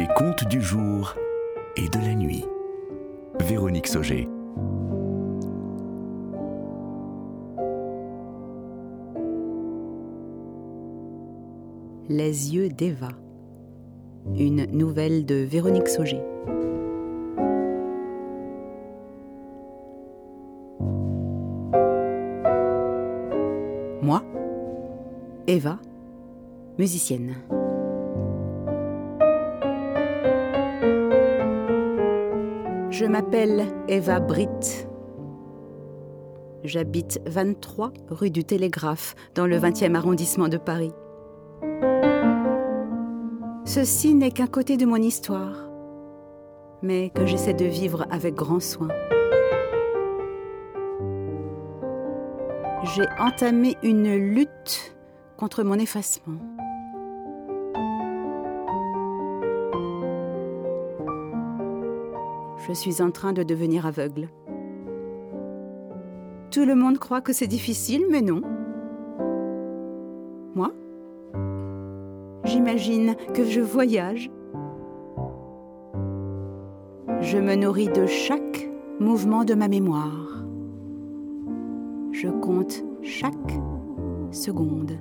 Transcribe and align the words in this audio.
Les 0.00 0.06
contes 0.16 0.48
du 0.48 0.62
jour 0.62 1.14
et 1.76 1.86
de 1.86 1.98
la 1.98 2.14
nuit. 2.14 2.46
Véronique 3.38 3.86
Sauger. 3.86 4.26
Les 12.08 12.54
yeux 12.54 12.70
d'Eva. 12.70 13.10
Une 14.38 14.64
nouvelle 14.72 15.26
de 15.26 15.34
Véronique 15.34 15.88
Sauger. 15.88 16.22
Moi, 24.00 24.22
Eva, 25.46 25.78
musicienne. 26.78 27.34
Je 33.00 33.06
m'appelle 33.06 33.64
Eva 33.88 34.20
Britt. 34.20 34.86
J'habite 36.64 37.18
23 37.24 37.94
rue 38.10 38.28
du 38.28 38.44
Télégraphe, 38.44 39.14
dans 39.34 39.46
le 39.46 39.58
20e 39.58 39.94
arrondissement 39.94 40.48
de 40.48 40.58
Paris. 40.58 40.92
Ceci 43.64 44.12
n'est 44.12 44.32
qu'un 44.32 44.48
côté 44.48 44.76
de 44.76 44.84
mon 44.84 44.96
histoire, 44.96 45.70
mais 46.82 47.08
que 47.08 47.24
j'essaie 47.24 47.54
de 47.54 47.64
vivre 47.64 48.04
avec 48.10 48.34
grand 48.34 48.60
soin. 48.60 48.88
J'ai 52.84 53.06
entamé 53.18 53.78
une 53.82 54.14
lutte 54.14 54.94
contre 55.38 55.62
mon 55.62 55.78
effacement. 55.78 56.59
Je 62.66 62.72
suis 62.72 63.00
en 63.00 63.10
train 63.10 63.32
de 63.32 63.42
devenir 63.42 63.86
aveugle. 63.86 64.28
Tout 66.50 66.64
le 66.64 66.74
monde 66.74 66.98
croit 66.98 67.20
que 67.20 67.32
c'est 67.32 67.46
difficile, 67.46 68.04
mais 68.10 68.20
non. 68.20 68.42
Moi 70.54 70.72
J'imagine 72.44 73.14
que 73.34 73.44
je 73.44 73.60
voyage. 73.60 74.30
Je 77.20 77.38
me 77.38 77.54
nourris 77.54 77.88
de 77.88 78.06
chaque 78.06 78.68
mouvement 78.98 79.44
de 79.44 79.54
ma 79.54 79.68
mémoire. 79.68 80.44
Je 82.12 82.28
compte 82.28 82.84
chaque 83.02 83.34
seconde. 84.30 84.98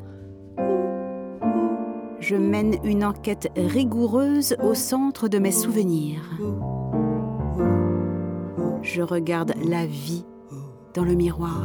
Je 2.19 2.35
mène 2.35 2.75
une 2.83 3.03
enquête 3.03 3.49
rigoureuse 3.55 4.55
au 4.61 4.73
centre 4.73 5.27
de 5.27 5.39
mes 5.39 5.51
souvenirs. 5.51 6.21
Je 8.91 9.03
regarde 9.03 9.53
la 9.63 9.85
vie 9.85 10.25
dans 10.95 11.03
le 11.03 11.13
miroir. 11.13 11.61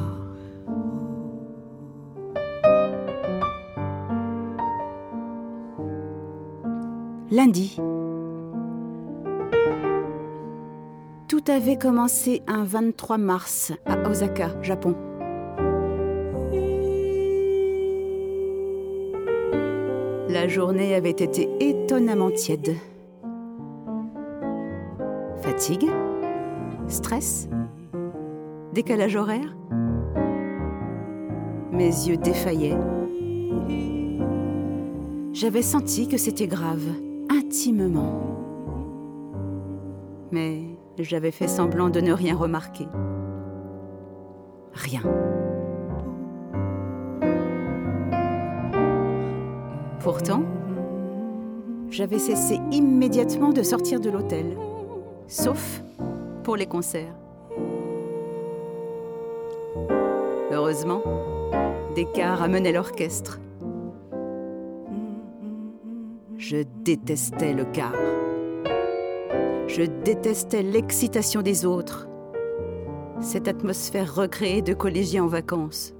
Lundi. 7.30 7.80
Tout 11.26 11.42
avait 11.48 11.78
commencé 11.78 12.42
un 12.46 12.62
23 12.62 13.16
mars 13.16 13.72
à 13.86 14.06
Osaka, 14.06 14.50
Japon. 14.60 14.94
La 20.28 20.46
journée 20.46 20.94
avait 20.94 21.08
été 21.08 21.48
étonnamment 21.60 22.30
tiède. 22.30 22.76
Fatigue 25.40 25.88
Stress? 26.88 27.48
Décalage 28.72 29.16
horaire? 29.16 29.56
Mes 31.72 31.86
yeux 31.86 32.16
défaillaient. 32.16 32.78
J'avais 35.32 35.62
senti 35.62 36.08
que 36.08 36.16
c'était 36.16 36.46
grave, 36.46 36.86
intimement. 37.30 38.20
Mais 40.30 40.62
j'avais 40.98 41.30
fait 41.30 41.48
semblant 41.48 41.90
de 41.90 42.00
ne 42.00 42.12
rien 42.12 42.36
remarquer. 42.36 42.86
Rien. 44.72 45.02
Pourtant, 50.00 50.42
j'avais 51.90 52.18
cessé 52.18 52.60
immédiatement 52.70 53.50
de 53.50 53.62
sortir 53.62 54.00
de 54.00 54.10
l'hôtel, 54.10 54.56
sauf 55.26 55.82
pour 56.44 56.56
les 56.56 56.66
concerts. 56.66 57.16
Heureusement, 60.52 61.02
des 61.96 62.04
cars 62.04 62.42
amenaient 62.42 62.72
l'orchestre. 62.72 63.40
Je 66.36 66.58
détestais 66.84 67.54
le 67.54 67.64
car. 67.64 67.94
Je 69.66 69.82
détestais 69.82 70.62
l'excitation 70.62 71.42
des 71.42 71.64
autres. 71.64 72.06
Cette 73.20 73.48
atmosphère 73.48 74.14
recréée 74.14 74.62
de 74.62 74.74
collégiens 74.74 75.24
en 75.24 75.28
vacances. 75.28 75.94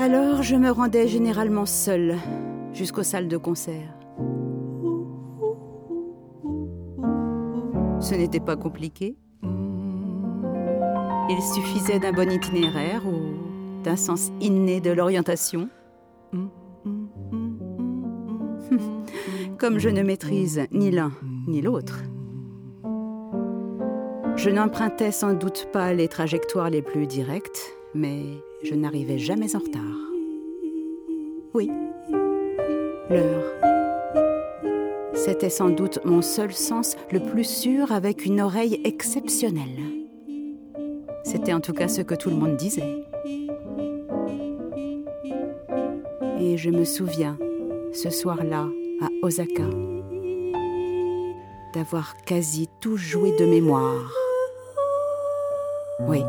Alors 0.00 0.42
je 0.42 0.56
me 0.56 0.70
rendais 0.70 1.06
généralement 1.06 1.66
seule 1.66 2.16
jusqu'aux 2.72 3.02
salles 3.02 3.28
de 3.28 3.36
concert. 3.36 3.97
Ce 8.00 8.14
n'était 8.14 8.40
pas 8.40 8.56
compliqué. 8.56 9.16
Il 11.30 11.42
suffisait 11.42 11.98
d'un 11.98 12.12
bon 12.12 12.30
itinéraire 12.30 13.02
ou 13.06 13.82
d'un 13.82 13.96
sens 13.96 14.30
inné 14.40 14.80
de 14.80 14.90
l'orientation. 14.90 15.68
Comme 19.58 19.78
je 19.78 19.88
ne 19.88 20.02
maîtrise 20.02 20.62
ni 20.72 20.90
l'un 20.90 21.12
ni 21.46 21.60
l'autre, 21.60 22.02
je 24.36 24.50
n'empruntais 24.50 25.10
sans 25.10 25.34
doute 25.34 25.68
pas 25.72 25.92
les 25.92 26.06
trajectoires 26.06 26.70
les 26.70 26.82
plus 26.82 27.06
directes, 27.06 27.72
mais 27.94 28.22
je 28.62 28.74
n'arrivais 28.74 29.18
jamais 29.18 29.56
en 29.56 29.58
retard. 29.58 29.82
Oui, 31.54 31.70
l'heure. 33.10 33.57
C'était 35.24 35.50
sans 35.50 35.70
doute 35.70 35.98
mon 36.04 36.22
seul 36.22 36.52
sens 36.52 36.96
le 37.10 37.18
plus 37.18 37.42
sûr 37.42 37.90
avec 37.90 38.24
une 38.24 38.40
oreille 38.40 38.80
exceptionnelle. 38.84 39.82
C'était 41.24 41.52
en 41.52 41.60
tout 41.60 41.72
cas 41.72 41.88
ce 41.88 42.02
que 42.02 42.14
tout 42.14 42.30
le 42.30 42.36
monde 42.36 42.56
disait. 42.56 43.04
Et 46.40 46.56
je 46.56 46.70
me 46.70 46.84
souviens, 46.84 47.36
ce 47.92 48.10
soir-là, 48.10 48.68
à 49.02 49.08
Osaka, 49.22 49.64
d'avoir 51.74 52.16
quasi 52.24 52.68
tout 52.80 52.96
joué 52.96 53.36
de 53.36 53.44
mémoire. 53.44 54.12
Oui. 56.06 56.22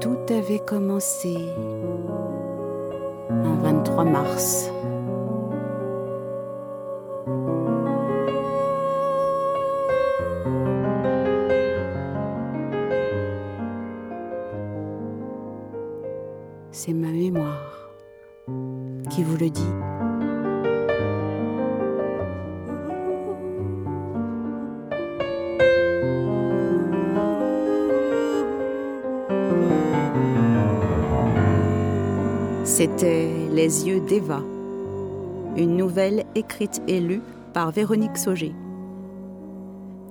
Tout 0.00 0.32
avait 0.32 0.64
commencé 0.64 1.36
23 3.98 4.04
mars. 4.04 4.70
C'est 16.70 16.92
ma 16.92 17.08
mémoire 17.08 17.90
qui 19.10 19.24
vous 19.24 19.36
le 19.36 19.50
dit. 19.50 19.97
C'était 32.78 33.28
Les 33.50 33.88
yeux 33.88 33.98
d'Eva, 33.98 34.40
une 35.56 35.76
nouvelle 35.76 36.24
écrite 36.36 36.80
et 36.86 37.00
lue 37.00 37.22
par 37.52 37.72
Véronique 37.72 38.16
Sauger. 38.16 38.54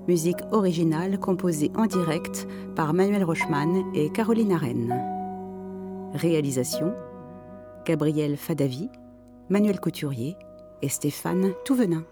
Musique 0.10 0.42
originale 0.52 1.18
composée 1.18 1.72
en 1.78 1.86
direct 1.86 2.46
par 2.76 2.94
Manuel 2.94 3.24
Rochman 3.24 3.86
et 3.96 4.10
Caroline 4.10 4.52
Arène. 4.52 5.02
Réalisation 6.14 6.94
Gabriel 7.86 8.36
Fadavi, 8.36 8.90
Manuel 9.48 9.80
Couturier 9.80 10.36
et 10.82 10.90
Stéphane 10.90 11.54
Touvenin. 11.64 12.04